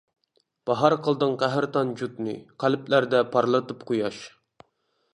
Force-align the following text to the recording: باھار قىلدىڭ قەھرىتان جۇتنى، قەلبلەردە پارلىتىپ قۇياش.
باھار 0.69 0.95
قىلدىڭ 1.07 1.35
قەھرىتان 1.43 1.93
جۇتنى، 2.01 2.35
قەلبلەردە 2.65 3.23
پارلىتىپ 3.37 3.89
قۇياش. 3.93 4.27